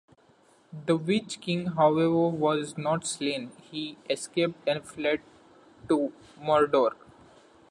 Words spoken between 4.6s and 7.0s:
and fled to Mordor.